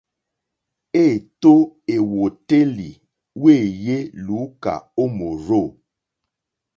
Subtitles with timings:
[1.05, 1.53] Êtó
[1.95, 2.89] èwòtélì
[3.41, 5.63] wéèyé lùúkà ó mòrzô.